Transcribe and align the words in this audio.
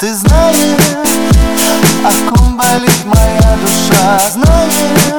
Ты 0.00 0.14
знаешь, 0.14 0.56
о 2.02 2.30
ком 2.30 2.56
болит 2.56 3.04
моя 3.04 3.58
душа? 3.60 4.18
Знаешь 4.30 5.09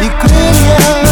You 0.00 0.08
could. 0.20 1.07